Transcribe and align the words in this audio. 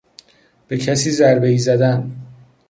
به 0.67 0.77
کسی 0.77 1.11
ضربهای 1.11 1.57
زدن 1.57 2.11